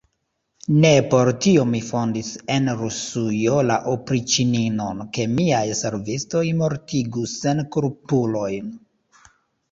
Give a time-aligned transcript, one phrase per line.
[0.83, 8.73] Ne por tio mi fondis en Rusujo la opriĉninon, ke miaj servistoj mortigu senkulpulojn.